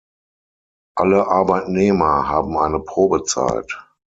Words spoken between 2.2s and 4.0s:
haben eine Probezeit.